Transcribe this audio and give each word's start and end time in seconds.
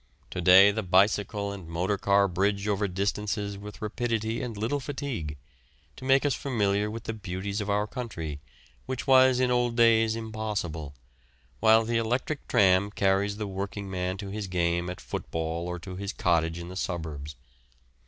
To 0.31 0.41
day 0.41 0.71
the 0.71 0.81
bicycle 0.81 1.51
and 1.51 1.67
the 1.67 1.69
motor 1.71 1.95
car 1.99 2.27
bridge 2.27 2.67
over 2.67 2.87
distances 2.87 3.55
with 3.55 3.83
rapidity 3.83 4.41
and 4.41 4.57
little 4.57 4.79
fatigue, 4.79 5.37
and 5.99 6.07
make 6.07 6.25
us 6.25 6.33
familiar 6.33 6.89
with 6.89 7.03
the 7.03 7.13
beauties 7.13 7.61
of 7.61 7.69
our 7.69 7.85
country, 7.85 8.41
which 8.87 9.05
was 9.05 9.39
in 9.39 9.51
old 9.51 9.75
days 9.75 10.15
impossible, 10.15 10.95
while 11.59 11.85
the 11.85 11.97
electric 11.97 12.47
tram 12.47 12.89
carries 12.89 13.37
the 13.37 13.45
working 13.45 13.91
man 13.91 14.17
to 14.17 14.29
his 14.29 14.47
game 14.47 14.89
at 14.89 14.99
football 14.99 15.67
or 15.67 15.77
to 15.77 15.97
his 15.97 16.13
cottage 16.13 16.57
in 16.57 16.69
the 16.69 16.75
suburbs. 16.75 17.35